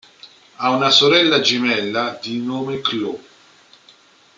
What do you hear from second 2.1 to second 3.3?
di nome Chloe.